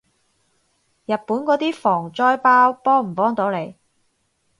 [1.05, 3.75] 日本嗰啲防災包幫唔幫到你？